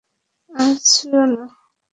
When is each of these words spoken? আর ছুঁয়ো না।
আর 0.49 0.73
ছুঁয়ো 0.87 1.23
না। 1.31 1.43